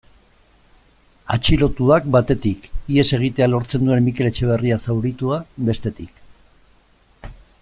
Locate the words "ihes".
2.95-3.05